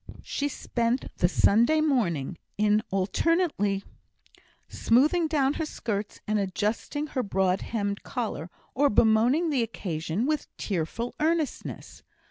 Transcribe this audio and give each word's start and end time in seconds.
She 0.23 0.47
spent 0.47 1.15
the 1.19 1.27
Sunday 1.29 1.79
morning 1.79 2.39
in 2.57 2.81
alternately 2.89 3.83
smoothing 4.67 5.27
down 5.27 5.53
her 5.53 5.65
skirts 5.67 6.21
and 6.27 6.39
adjusting 6.39 7.05
her 7.13 7.21
broad 7.21 7.61
hemmed 7.61 8.01
collar, 8.01 8.49
or 8.73 8.89
bemoaning 8.89 9.51
the 9.51 9.61
occasion 9.61 10.25
with 10.25 10.47
tearful 10.57 11.13
earnestness. 11.19 12.01